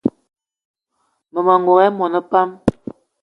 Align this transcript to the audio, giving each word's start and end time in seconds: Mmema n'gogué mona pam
Mmema 1.29 1.53
n'gogué 1.57 1.87
mona 1.97 2.19
pam 2.31 2.49